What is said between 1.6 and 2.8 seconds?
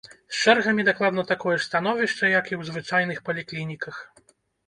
становішча як і ў